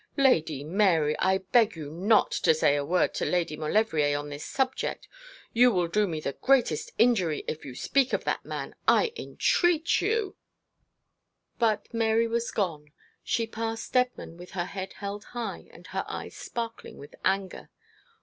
'Lady 0.17 0.63
Mary, 0.63 1.15
I 1.19 1.37
beg 1.37 1.75
you 1.75 1.91
not 1.91 2.31
to 2.31 2.55
say 2.55 2.75
a 2.75 2.83
word 2.83 3.13
to 3.13 3.23
Lady 3.23 3.55
Maulevrier 3.55 4.17
on 4.17 4.29
this 4.29 4.43
subject. 4.43 5.07
You 5.53 5.71
will 5.71 5.87
do 5.87 6.07
me 6.07 6.19
the 6.19 6.33
greatest 6.41 6.91
injury 6.97 7.43
if 7.47 7.63
you 7.65 7.75
speak 7.75 8.11
of 8.11 8.23
that 8.23 8.43
man. 8.43 8.73
I 8.87 9.13
entreat 9.15 10.01
you' 10.01 10.37
But 11.59 11.93
Mary 11.93 12.27
was 12.27 12.49
gone. 12.49 12.87
She 13.23 13.45
passed 13.45 13.83
Steadman 13.85 14.37
with 14.37 14.53
her 14.53 14.65
head 14.65 14.93
held 14.93 15.23
high 15.37 15.67
and 15.71 15.85
her 15.85 16.03
eyes 16.07 16.35
sparkling 16.35 16.97
with 16.97 17.13
anger. 17.23 17.69